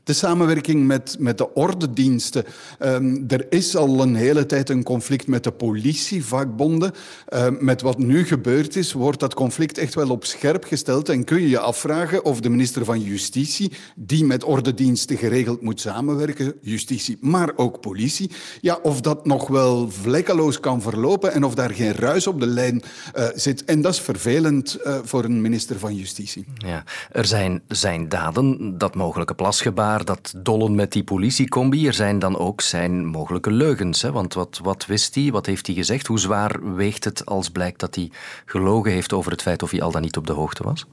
de 0.04 0.12
samenwerking 0.12 0.86
met, 0.86 1.16
met 1.18 1.38
de 1.38 1.54
ordendiensten. 1.54 2.44
Um, 2.78 3.24
er 3.28 3.46
is 3.50 3.76
al 3.76 4.00
een 4.00 4.14
hele 4.14 4.46
tijd 4.46 4.70
een 4.70 4.82
conflict 4.82 5.26
met 5.26 5.44
de 5.44 5.50
politievakbonden. 5.50 6.92
Um, 7.34 7.56
met 7.60 7.82
wat 7.82 7.98
nu 7.98 8.24
gebeurd 8.24 8.76
is, 8.76 8.92
wordt 8.92 9.20
dat 9.20 9.34
conflict 9.34 9.78
echt 9.78 9.94
wel 9.94 10.10
op 10.10 10.24
scherp 10.24 10.64
gesteld. 10.64 11.08
En 11.08 11.24
kun 11.24 11.40
je 11.40 11.48
je 11.48 11.58
afvragen 11.58 12.24
of 12.24 12.40
de 12.40 12.48
minister 12.48 12.84
van 12.84 13.00
Justitie, 13.00 13.72
die 13.96 14.24
met 14.24 14.44
ordendiensten 14.44 15.16
geregeld 15.16 15.62
moet 15.62 15.80
samenwerken, 15.80 16.54
justitie, 16.60 17.18
maar 17.20 17.52
ook 17.56 17.80
politie, 17.80 18.30
ja, 18.60 18.78
of 18.82 19.00
dat 19.00 19.26
nog 19.26 19.48
wel 19.48 19.90
vlekkeloos 19.90 20.60
kan 20.60 20.82
verlopen 20.82 21.32
en 21.32 21.44
of 21.44 21.54
daar 21.54 21.70
geen 21.70 21.92
ruis 21.92 22.26
op 22.26 22.40
de 22.40 22.46
lijn 22.46 22.82
uh, 23.16 23.24
zit. 23.34 23.64
En 23.64 23.80
dat 23.80 23.92
is 23.92 24.00
vervelend 24.00 24.78
uh, 24.84 24.98
voor 25.02 25.24
een 25.24 25.40
minister 25.40 25.78
van 25.78 25.94
Justitie. 25.94 26.44
Ja, 26.54 26.84
er 27.12 27.26
zijn, 27.26 27.62
zijn 27.68 28.08
daden, 28.08 28.78
dat 28.78 28.94
mogelijke 28.94 29.34
plasgebaar 29.34 29.89
dat 29.98 30.34
dollen 30.36 30.74
met 30.74 30.92
die 30.92 31.04
politiecombi. 31.04 31.86
Er 31.86 31.94
zijn 31.94 32.18
dan 32.18 32.38
ook 32.38 32.60
zijn 32.60 33.06
mogelijke 33.06 33.50
leugens. 33.50 34.02
Hè? 34.02 34.12
Want 34.12 34.34
wat, 34.34 34.60
wat 34.62 34.86
wist 34.86 35.14
hij? 35.14 35.30
Wat 35.30 35.46
heeft 35.46 35.66
hij 35.66 35.76
gezegd? 35.76 36.06
Hoe 36.06 36.18
zwaar 36.18 36.74
weegt 36.74 37.04
het 37.04 37.26
als 37.26 37.50
blijkt 37.50 37.80
dat 37.80 37.94
hij 37.94 38.10
gelogen 38.44 38.92
heeft 38.92 39.12
over 39.12 39.32
het 39.32 39.42
feit 39.42 39.62
of 39.62 39.70
hij 39.70 39.82
al 39.82 39.90
dan 39.90 40.02
niet 40.02 40.16
op 40.16 40.26
de 40.26 40.32
hoogte 40.32 40.62
was? 40.62 40.86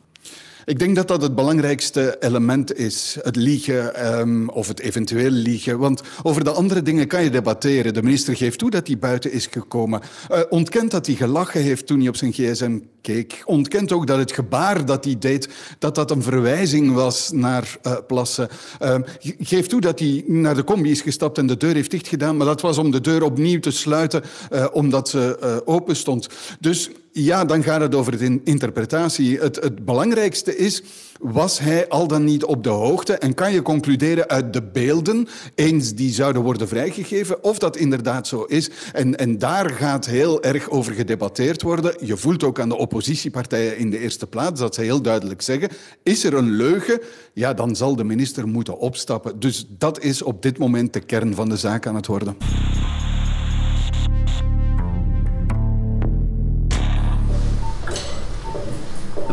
Ik 0.67 0.79
denk 0.79 0.95
dat 0.95 1.07
dat 1.07 1.21
het 1.21 1.35
belangrijkste 1.35 2.15
element 2.19 2.75
is. 2.75 3.17
Het 3.21 3.35
liegen 3.35 4.17
um, 4.19 4.49
of 4.49 4.67
het 4.67 4.79
eventueel 4.79 5.29
liegen. 5.29 5.79
Want 5.79 6.01
over 6.23 6.43
de 6.43 6.51
andere 6.51 6.81
dingen 6.81 7.07
kan 7.07 7.23
je 7.23 7.29
debatteren. 7.29 7.93
De 7.93 8.03
minister 8.03 8.35
geeft 8.35 8.59
toe 8.59 8.69
dat 8.69 8.87
hij 8.87 8.97
buiten 8.97 9.31
is 9.31 9.45
gekomen. 9.45 10.01
Uh, 10.31 10.39
ontkent 10.49 10.91
dat 10.91 11.05
hij 11.05 11.15
gelachen 11.15 11.61
heeft 11.61 11.87
toen 11.87 11.99
hij 11.99 12.07
op 12.07 12.15
zijn 12.15 12.33
gsm 12.33 12.79
keek. 13.01 13.41
Ontkent 13.45 13.91
ook 13.91 14.07
dat 14.07 14.17
het 14.17 14.31
gebaar 14.31 14.85
dat 14.85 15.05
hij 15.05 15.17
deed, 15.19 15.49
dat 15.79 15.95
dat 15.95 16.11
een 16.11 16.23
verwijzing 16.23 16.93
was 16.93 17.31
naar 17.31 17.77
uh, 17.83 17.97
Plassen. 18.07 18.49
Uh, 18.81 18.95
geeft 19.39 19.69
toe 19.69 19.81
dat 19.81 19.99
hij 19.99 20.23
naar 20.25 20.55
de 20.55 20.63
combi 20.63 20.91
is 20.91 21.01
gestapt 21.01 21.37
en 21.37 21.47
de 21.47 21.57
deur 21.57 21.73
heeft 21.73 21.91
dichtgedaan. 21.91 22.37
Maar 22.37 22.47
dat 22.47 22.61
was 22.61 22.77
om 22.77 22.91
de 22.91 23.01
deur 23.01 23.23
opnieuw 23.23 23.59
te 23.59 23.71
sluiten, 23.71 24.23
uh, 24.51 24.65
omdat 24.71 25.09
ze 25.09 25.61
open 25.65 25.95
stond. 25.95 26.27
Dus 26.59 26.89
ja, 27.23 27.45
dan 27.45 27.63
gaat 27.63 27.81
het 27.81 27.95
over 27.95 28.17
de 28.17 28.39
interpretatie. 28.43 29.39
Het, 29.39 29.55
het, 29.55 29.85
belangrijkste 29.85 30.57
is, 30.57 30.83
was 31.19 31.59
hij 31.59 31.87
al 31.87 32.07
dan 32.07 32.23
niet 32.23 32.43
op 32.43 32.63
de 32.63 32.69
hoogte? 32.69 33.13
En 33.13 33.33
kan 33.33 33.51
je 33.51 33.61
concluderen 33.61 34.27
uit 34.27 34.53
de 34.53 34.63
beelden, 34.63 35.27
eens 35.55 35.93
die 35.93 36.13
zouden 36.13 36.41
worden 36.41 36.67
vrijgegeven, 36.67 37.43
of 37.43 37.59
dat 37.59 37.77
inderdaad 37.77 38.27
zo 38.27 38.43
is? 38.43 38.69
En, 38.93 39.17
en 39.17 39.37
daar 39.37 39.69
gaat 39.69 40.05
heel 40.05 40.43
erg 40.43 40.69
over 40.69 40.93
gedebatteerd 40.93 41.61
worden. 41.61 41.95
Je 42.05 42.17
voelt 42.17 42.43
ook 42.43 42.59
aan 42.59 42.69
de 42.69 42.77
oppositiepartijen 42.77 43.77
in 43.77 43.89
de 43.89 43.99
eerste 43.99 44.27
plaats 44.27 44.59
dat 44.59 44.75
ze 44.75 44.81
heel 44.81 45.01
duidelijk 45.01 45.41
zeggen, 45.41 45.69
is 46.03 46.23
er 46.23 46.33
een 46.33 46.51
leugen? 46.51 46.99
Ja, 47.33 47.53
dan 47.53 47.75
zal 47.75 47.95
de 47.95 48.03
minister 48.03 48.47
moeten 48.47 48.77
opstappen. 48.77 49.39
Dus 49.39 49.67
dat 49.69 50.03
is 50.03 50.21
op 50.21 50.41
dit 50.41 50.57
moment 50.57 50.93
de 50.93 50.99
kern 50.99 51.35
van 51.35 51.49
de 51.49 51.57
zaak 51.57 51.87
aan 51.87 51.95
het 51.95 52.07
worden. 52.07 52.37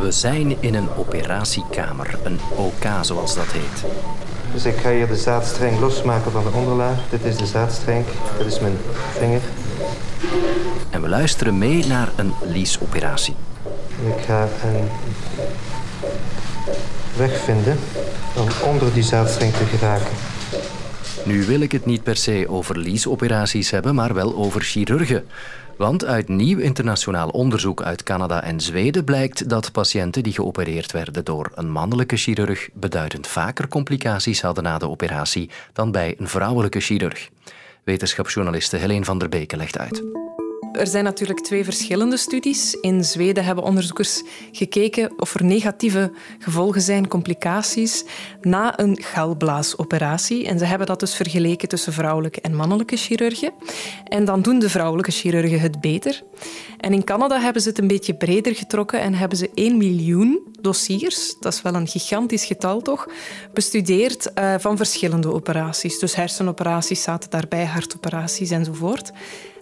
We 0.04 0.12
zijn 0.12 0.56
in 0.60 0.74
een 0.74 0.88
operatiekamer, 0.96 2.18
een 2.22 2.40
OK 2.56 2.84
zoals 3.00 3.34
dat 3.34 3.46
heet. 3.48 3.92
Dus 4.52 4.64
ik 4.64 4.76
ga 4.76 4.90
hier 4.90 5.06
de 5.06 5.16
zaadstreng 5.16 5.80
losmaken 5.80 6.32
van 6.32 6.44
de 6.44 6.50
onderlaag. 6.50 6.98
Dit 7.10 7.24
is 7.24 7.36
de 7.36 7.46
zaadstreng, 7.46 8.04
dit 8.38 8.46
is 8.46 8.60
mijn 8.60 8.76
vinger. 9.18 9.40
En 10.90 11.02
we 11.02 11.08
luisteren 11.08 11.58
mee 11.58 11.86
naar 11.86 12.08
een 12.16 12.32
liesoperatie. 12.42 13.34
Ik 14.06 14.24
ga 14.24 14.42
een 14.42 14.88
weg 17.16 17.38
vinden 17.38 17.78
om 18.36 18.70
onder 18.70 18.92
die 18.92 19.02
zaadstreng 19.02 19.52
te 19.52 19.64
geraken. 19.64 20.33
Nu 21.24 21.44
wil 21.44 21.60
ik 21.60 21.72
het 21.72 21.86
niet 21.86 22.02
per 22.02 22.16
se 22.16 22.46
over 22.48 22.78
liesoperaties 22.78 23.70
hebben, 23.70 23.94
maar 23.94 24.14
wel 24.14 24.34
over 24.34 24.60
chirurgen. 24.60 25.26
Want 25.76 26.04
uit 26.04 26.28
nieuw 26.28 26.58
internationaal 26.58 27.28
onderzoek 27.28 27.82
uit 27.82 28.02
Canada 28.02 28.42
en 28.42 28.60
Zweden 28.60 29.04
blijkt 29.04 29.48
dat 29.48 29.72
patiënten 29.72 30.22
die 30.22 30.32
geopereerd 30.32 30.92
werden 30.92 31.24
door 31.24 31.50
een 31.54 31.70
mannelijke 31.70 32.16
chirurg 32.16 32.68
beduidend 32.72 33.26
vaker 33.26 33.68
complicaties 33.68 34.42
hadden 34.42 34.64
na 34.64 34.78
de 34.78 34.88
operatie 34.88 35.50
dan 35.72 35.90
bij 35.90 36.14
een 36.18 36.28
vrouwelijke 36.28 36.80
chirurg. 36.80 37.30
Wetenschapsjournaliste 37.84 38.76
Helene 38.76 39.04
van 39.04 39.18
der 39.18 39.28
Beke 39.28 39.56
legt 39.56 39.78
uit. 39.78 40.02
Er 40.74 40.86
zijn 40.86 41.04
natuurlijk 41.04 41.40
twee 41.40 41.64
verschillende 41.64 42.16
studies. 42.16 42.74
In 42.74 43.04
Zweden 43.04 43.44
hebben 43.44 43.64
onderzoekers 43.64 44.22
gekeken 44.52 45.12
of 45.16 45.34
er 45.34 45.44
negatieve 45.44 46.12
gevolgen 46.38 46.80
zijn, 46.80 47.08
complicaties, 47.08 48.04
na 48.40 48.78
een 48.78 49.02
galblaasoperatie. 49.02 50.46
En 50.46 50.58
ze 50.58 50.64
hebben 50.64 50.86
dat 50.86 51.00
dus 51.00 51.14
vergeleken 51.14 51.68
tussen 51.68 51.92
vrouwelijke 51.92 52.40
en 52.40 52.54
mannelijke 52.54 52.96
chirurgen. 52.96 53.52
En 54.04 54.24
dan 54.24 54.42
doen 54.42 54.58
de 54.58 54.70
vrouwelijke 54.70 55.10
chirurgen 55.10 55.60
het 55.60 55.80
beter. 55.80 56.22
En 56.80 56.92
in 56.92 57.04
Canada 57.04 57.40
hebben 57.40 57.62
ze 57.62 57.68
het 57.68 57.78
een 57.78 57.86
beetje 57.86 58.14
breder 58.14 58.54
getrokken 58.54 59.00
en 59.00 59.14
hebben 59.14 59.38
ze 59.38 59.50
1 59.54 59.76
miljoen 59.76 60.40
dossiers, 60.60 61.34
dat 61.40 61.52
is 61.52 61.62
wel 61.62 61.74
een 61.74 61.88
gigantisch 61.88 62.44
getal 62.44 62.80
toch, 62.80 63.08
bestudeerd 63.52 64.30
uh, 64.38 64.54
van 64.58 64.76
verschillende 64.76 65.32
operaties. 65.32 65.98
Dus 65.98 66.14
hersenoperaties 66.14 67.02
zaten 67.02 67.30
daarbij, 67.30 67.64
hartoperaties 67.64 68.50
enzovoort. 68.50 69.12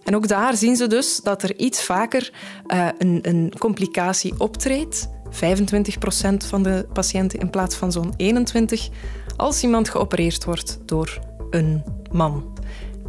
En 0.05 0.17
ook 0.17 0.29
daar 0.29 0.57
zien 0.57 0.77
ze 0.77 0.87
dus 0.87 1.21
dat 1.23 1.43
er 1.43 1.59
iets 1.59 1.83
vaker 1.83 2.33
uh, 2.67 2.89
een, 2.99 3.19
een 3.23 3.53
complicatie 3.59 4.35
optreedt. 4.39 5.09
25 5.31 5.99
procent 5.99 6.45
van 6.45 6.63
de 6.63 6.87
patiënten 6.93 7.39
in 7.39 7.51
plaats 7.51 7.77
van 7.77 7.93
zo'n 7.93 8.15
21 8.17 8.89
als 9.37 9.63
iemand 9.63 9.89
geopereerd 9.89 10.45
wordt 10.45 10.79
door 10.85 11.19
een 11.51 11.85
man. 12.11 12.59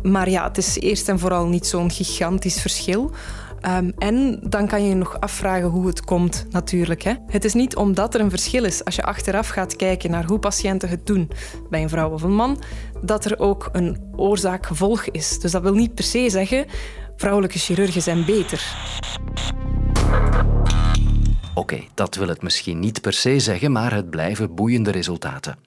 Maar 0.03 0.29
ja, 0.29 0.47
het 0.47 0.57
is 0.57 0.79
eerst 0.79 1.09
en 1.09 1.19
vooral 1.19 1.47
niet 1.47 1.67
zo'n 1.67 1.91
gigantisch 1.91 2.61
verschil. 2.61 3.11
Um, 3.67 3.93
en 3.97 4.39
dan 4.41 4.67
kan 4.67 4.83
je 4.83 4.89
je 4.89 4.95
nog 4.95 5.19
afvragen 5.19 5.67
hoe 5.67 5.87
het 5.87 6.03
komt, 6.05 6.45
natuurlijk. 6.49 7.01
Hè. 7.01 7.13
Het 7.27 7.45
is 7.45 7.53
niet 7.53 7.75
omdat 7.75 8.13
er 8.13 8.21
een 8.21 8.29
verschil 8.29 8.63
is 8.63 8.85
als 8.85 8.95
je 8.95 9.03
achteraf 9.03 9.47
gaat 9.47 9.75
kijken 9.75 10.11
naar 10.11 10.25
hoe 10.25 10.39
patiënten 10.39 10.89
het 10.89 11.05
doen 11.05 11.31
bij 11.69 11.81
een 11.81 11.89
vrouw 11.89 12.11
of 12.11 12.21
een 12.21 12.35
man, 12.35 12.61
dat 13.01 13.25
er 13.25 13.39
ook 13.39 13.69
een 13.71 13.97
oorzaak-gevolg 14.15 15.05
is. 15.05 15.39
Dus 15.39 15.51
dat 15.51 15.61
wil 15.61 15.73
niet 15.73 15.93
per 15.93 16.03
se 16.03 16.29
zeggen 16.29 16.65
vrouwelijke 17.15 17.59
chirurgen 17.59 18.01
zijn 18.01 18.25
beter. 18.25 18.75
Oké, 21.53 21.83
dat 21.93 22.15
wil 22.15 22.27
het 22.27 22.41
misschien 22.41 22.79
niet 22.79 23.01
per 23.01 23.13
se 23.13 23.39
zeggen, 23.39 23.71
maar 23.71 23.93
het 23.93 24.09
blijven 24.09 24.55
boeiende 24.55 24.91
resultaten. 24.91 25.57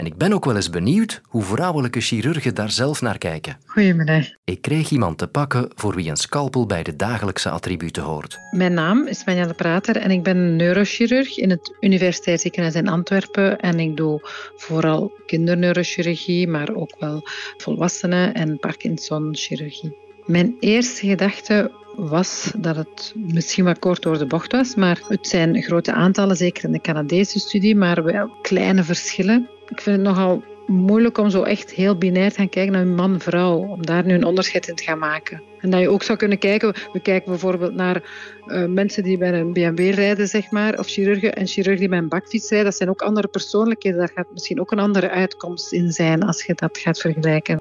En 0.00 0.06
ik 0.06 0.16
ben 0.16 0.32
ook 0.32 0.44
wel 0.44 0.56
eens 0.56 0.70
benieuwd 0.70 1.20
hoe 1.24 1.42
vrouwelijke 1.42 2.00
chirurgen 2.00 2.54
daar 2.54 2.70
zelf 2.70 3.00
naar 3.00 3.18
kijken. 3.18 3.56
Goedemiddag. 3.66 4.26
Ik 4.44 4.62
kreeg 4.62 4.90
iemand 4.90 5.18
te 5.18 5.26
pakken 5.26 5.68
voor 5.74 5.94
wie 5.94 6.10
een 6.10 6.16
scalpel 6.16 6.66
bij 6.66 6.82
de 6.82 6.96
dagelijkse 6.96 7.50
attributen 7.50 8.02
hoort. 8.02 8.38
Mijn 8.50 8.74
naam 8.74 9.06
is 9.06 9.24
Manjelle 9.24 9.54
Prater 9.54 9.96
en 9.96 10.10
ik 10.10 10.22
ben 10.22 10.56
neurochirurg 10.56 11.36
in 11.36 11.50
het 11.50 11.76
Universiteitsziekenhuis 11.80 12.74
in 12.74 12.88
Antwerpen. 12.88 13.58
En 13.58 13.80
ik 13.80 13.96
doe 13.96 14.20
vooral 14.56 15.12
kinderneurochirurgie, 15.26 16.48
maar 16.48 16.74
ook 16.74 16.96
wel 16.98 17.22
volwassenen- 17.56 18.34
en 18.34 18.58
Parkinson-chirurgie. 18.58 19.96
Mijn 20.26 20.56
eerste 20.60 21.06
gedachte 21.06 21.70
was 21.96 22.52
dat 22.56 22.76
het 22.76 23.12
misschien 23.16 23.64
wat 23.64 23.78
kort 23.78 24.02
door 24.02 24.18
de 24.18 24.26
bocht 24.26 24.52
was, 24.52 24.74
maar 24.74 25.00
het 25.08 25.26
zijn 25.26 25.62
grote 25.62 25.92
aantallen, 25.92 26.36
zeker 26.36 26.64
in 26.64 26.72
de 26.72 26.80
Canadese 26.80 27.38
studie, 27.38 27.76
maar 27.76 28.04
wel 28.04 28.30
kleine 28.42 28.84
verschillen. 28.84 29.48
Ik 29.70 29.80
vind 29.80 29.96
het 29.96 30.06
nogal 30.06 30.42
moeilijk 30.66 31.18
om 31.18 31.30
zo 31.30 31.42
echt 31.42 31.70
heel 31.70 31.96
binair 31.96 32.30
te 32.30 32.36
gaan 32.36 32.48
kijken 32.48 32.72
naar 32.72 32.86
man-vrouw, 32.86 33.56
om 33.56 33.86
daar 33.86 34.04
nu 34.04 34.14
een 34.14 34.24
onderscheid 34.24 34.68
in 34.68 34.74
te 34.74 34.82
gaan 34.82 34.98
maken. 34.98 35.42
En 35.60 35.70
dat 35.70 35.80
je 35.80 35.88
ook 35.88 36.02
zou 36.02 36.18
kunnen 36.18 36.38
kijken, 36.38 36.74
we 36.92 37.00
kijken 37.00 37.30
bijvoorbeeld 37.30 37.74
naar 37.74 38.02
uh, 38.46 38.66
mensen 38.66 39.02
die 39.02 39.18
bij 39.18 39.32
een 39.32 39.52
BMW 39.52 39.94
rijden, 39.94 40.28
zeg 40.28 40.50
maar, 40.50 40.78
of 40.78 40.86
chirurgen 40.86 41.34
en 41.34 41.46
chirurgen 41.46 41.80
die 41.80 41.88
bij 41.88 41.98
een 41.98 42.08
bakfiets 42.08 42.48
rijden, 42.48 42.68
dat 42.68 42.76
zijn 42.76 42.90
ook 42.90 43.02
andere 43.02 43.28
persoonlijkheden. 43.28 43.98
Daar 43.98 44.12
gaat 44.14 44.32
misschien 44.32 44.60
ook 44.60 44.70
een 44.70 44.78
andere 44.78 45.10
uitkomst 45.10 45.72
in 45.72 45.92
zijn 45.92 46.22
als 46.22 46.44
je 46.44 46.54
dat 46.54 46.78
gaat 46.78 46.98
vergelijken. 46.98 47.60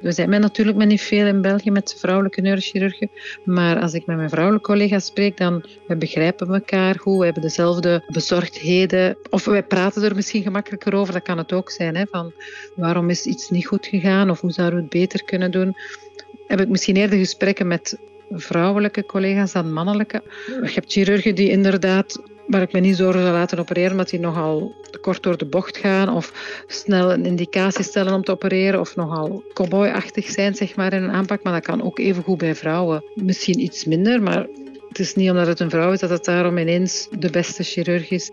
We 0.00 0.12
zijn 0.12 0.30
natuurlijk 0.30 0.78
met 0.78 0.88
niet 0.88 1.02
veel 1.02 1.26
in 1.26 1.40
België 1.40 1.70
met 1.70 1.96
vrouwelijke 1.98 2.40
neurochirurgen. 2.40 3.10
Maar 3.44 3.80
als 3.80 3.94
ik 3.94 4.06
met 4.06 4.16
mijn 4.16 4.28
vrouwelijke 4.28 4.66
collega's 4.66 5.06
spreek, 5.06 5.36
dan 5.36 5.64
begrijpen 5.98 6.46
we 6.46 6.54
elkaar 6.54 6.98
goed. 6.98 7.18
We 7.18 7.24
hebben 7.24 7.42
dezelfde 7.42 8.04
bezorgdheden. 8.06 9.16
Of 9.30 9.44
wij 9.44 9.62
praten 9.62 10.02
er 10.02 10.14
misschien 10.14 10.42
gemakkelijker 10.42 10.94
over. 10.94 11.12
Dat 11.12 11.22
kan 11.22 11.38
het 11.38 11.52
ook 11.52 11.70
zijn. 11.70 11.96
Hè, 11.96 12.04
van 12.10 12.32
waarom 12.74 13.10
is 13.10 13.26
iets 13.26 13.50
niet 13.50 13.66
goed 13.66 13.86
gegaan? 13.86 14.30
Of 14.30 14.40
hoe 14.40 14.52
zouden 14.52 14.76
we 14.76 14.84
het 14.84 14.92
beter 14.92 15.24
kunnen 15.24 15.50
doen? 15.50 15.76
Heb 16.46 16.60
ik 16.60 16.68
misschien 16.68 16.96
eerder 16.96 17.18
gesprekken 17.18 17.66
met 17.66 17.98
vrouwelijke 18.30 19.06
collega's 19.06 19.52
dan 19.52 19.72
mannelijke. 19.72 20.22
Je 20.46 20.70
hebt 20.74 20.92
chirurgen 20.92 21.34
die 21.34 21.50
inderdaad 21.50 22.20
waar 22.52 22.62
ik 22.62 22.72
me 22.72 22.80
niet 22.80 22.96
zorgen 22.96 23.20
zou 23.22 23.32
laten 23.32 23.58
opereren, 23.58 23.90
omdat 23.90 24.08
die 24.08 24.20
nogal 24.20 24.74
kort 25.00 25.22
door 25.22 25.36
de 25.36 25.44
bocht 25.44 25.76
gaan 25.76 26.08
of 26.08 26.32
snel 26.66 27.12
een 27.12 27.26
indicatie 27.26 27.84
stellen 27.84 28.14
om 28.14 28.24
te 28.24 28.32
opereren 28.32 28.80
of 28.80 28.96
nogal 28.96 29.44
cowboyachtig 29.52 30.26
zijn 30.26 30.54
zeg 30.54 30.76
maar, 30.76 30.92
in 30.92 31.02
een 31.02 31.10
aanpak. 31.10 31.42
Maar 31.42 31.52
dat 31.52 31.62
kan 31.62 31.82
ook 31.82 31.98
even 31.98 32.22
goed 32.22 32.38
bij 32.38 32.54
vrouwen. 32.54 33.04
Misschien 33.14 33.60
iets 33.60 33.84
minder, 33.84 34.22
maar 34.22 34.46
het 34.88 34.98
is 34.98 35.14
niet 35.14 35.30
omdat 35.30 35.46
het 35.46 35.60
een 35.60 35.70
vrouw 35.70 35.92
is 35.92 36.00
dat 36.00 36.10
het 36.10 36.24
daarom 36.24 36.58
ineens 36.58 37.08
de 37.18 37.30
beste 37.30 37.62
chirurg 37.62 38.10
is. 38.10 38.30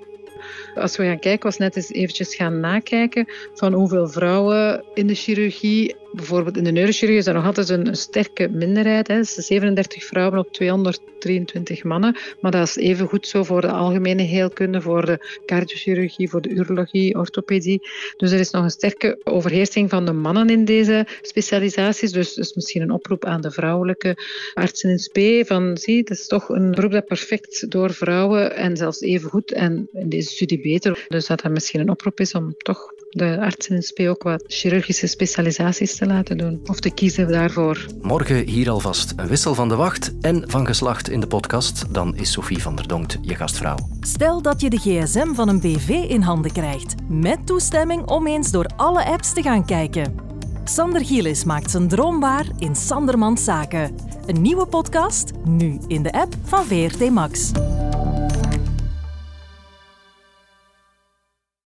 Als 0.76 0.98
we 0.98 1.04
gaan 1.04 1.20
kijken, 1.20 1.46
was 1.46 1.58
net 1.58 1.76
eens 1.76 1.92
eventjes 1.92 2.36
gaan 2.36 2.60
nakijken 2.60 3.26
van 3.54 3.74
hoeveel 3.74 4.08
vrouwen 4.08 4.84
in 4.94 5.08
de 5.08 5.16
chirurgie 5.16 5.96
bijvoorbeeld 6.12 6.58
in 6.58 6.64
de 6.64 6.72
neurochirurgie 6.72 7.20
is 7.20 7.28
er 7.28 7.34
nog 7.34 7.46
altijd 7.46 7.70
een, 7.70 7.96
sterke 7.96 8.50
minderheid. 8.50 9.08
Hè. 9.08 9.24
37 9.24 10.04
vrouwen 10.04 10.40
op 10.40 10.54
223 10.54 11.84
mannen. 11.84 12.18
Maar 12.40 12.52
dat 12.52 12.68
is 12.68 12.76
even 12.76 13.08
goed 13.08 13.28
zo 13.28 13.44
voor 13.44 13.62
de 13.62 13.72
algemene 13.72 14.22
heelkunde, 14.22 14.82
voor 14.82 15.06
de 15.06 15.42
cardiochirurgie, 15.46 16.30
voor 16.30 16.42
de 16.42 16.50
urologie, 16.50 17.16
orthopedie. 17.16 17.82
Dus 18.18 18.32
er 18.32 18.40
is 18.40 18.52
nog 18.52 18.64
een 18.64 18.70
sterke 18.70 19.20
overheersing 19.24 19.90
van 19.90 20.06
de 20.06 20.14
mannen 20.14 20.50
in 20.50 20.66
deze 20.66 21.08
specialisaties. 21.22 22.12
Dus, 22.12 22.34
dus 22.34 22.54
misschien 22.54 22.82
een 22.82 22.92
oproep 22.92 23.26
aan 23.26 23.42
de 23.42 23.52
vrouwelijke 23.52 24.18
artsen 24.54 24.90
in 24.90 25.00
spe. 25.00 25.44
Van 25.48 25.78
zie, 25.78 25.98
het 25.98 26.10
is 26.10 26.28
toch 26.28 26.50
een 26.50 26.72
beroep 26.72 26.92
dat 26.92 27.06
perfect 27.06 27.72
door 27.72 27.94
vrouwen 27.94 28.56
en 28.56 28.78
zelfs 28.78 29.02
even 29.02 29.30
goed 29.30 29.52
en 29.52 29.90
in 29.94 30.10
deze 30.10 30.30
studie 30.30 30.62
beter. 30.62 31.06
Dus 31.08 31.28
dat 31.28 31.42
dat 31.42 31.52
misschien 31.52 31.80
een 31.80 31.90
oproep 31.90 32.20
is 32.20 32.34
om 32.34 32.54
toch 32.58 32.94
de 33.10 33.40
arts 33.40 33.68
in 33.68 33.84
SP 33.90 34.00
ook 34.00 34.24
wat 34.24 34.44
chirurgische 34.48 35.08
specialisaties 35.08 35.96
te 35.96 36.06
laten 36.06 36.38
doen 36.38 36.60
of 36.66 36.80
te 36.80 36.90
kiezen 36.90 37.28
daarvoor. 37.28 37.86
Morgen 38.02 38.48
hier 38.48 38.70
alvast 38.70 39.14
een 39.16 39.28
wissel 39.28 39.56
van 39.56 39.70
de 39.70 39.76
wacht 39.76 40.12
en 40.22 40.44
van 40.48 40.66
geslacht 40.66 41.10
in 41.10 41.20
de 41.20 41.28
podcast. 41.28 41.94
Dan 41.94 42.16
is 42.16 42.32
Sophie 42.32 42.62
van 42.62 42.76
der 42.76 42.88
Donkt 42.88 43.18
je 43.22 43.36
gastvrouw. 43.36 43.78
Stel 44.00 44.42
dat 44.42 44.62
je 44.62 44.70
de 44.70 44.78
gsm 44.78 45.34
van 45.34 45.50
een 45.50 45.60
BV 45.60 45.90
in 45.90 46.22
handen 46.22 46.52
krijgt, 46.52 46.96
met 47.08 47.46
toestemming 47.46 48.08
om 48.08 48.28
eens 48.28 48.52
door 48.52 48.70
alle 48.76 49.06
apps 49.06 49.34
te 49.34 49.42
gaan 49.42 49.66
kijken. 49.66 50.16
Sander 50.64 51.06
Gielis 51.06 51.44
maakt 51.44 51.72
zijn 51.72 51.88
droom 51.88 52.20
waar 52.20 52.46
in 52.58 52.76
Sandermans 52.76 53.44
Zaken. 53.44 53.96
Een 54.26 54.42
nieuwe 54.42 54.66
podcast, 54.66 55.32
nu 55.46 55.80
in 55.88 56.04
de 56.04 56.12
app 56.12 56.36
van 56.44 56.66
VRT 56.66 57.10
Max. 57.10 57.52